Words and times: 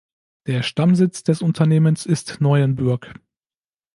Der 0.47 0.63
Stammsitz 0.63 1.21
des 1.23 1.43
Unternehmens 1.43 2.07
ist 2.07 2.41
Neuenbürg. 2.41 3.13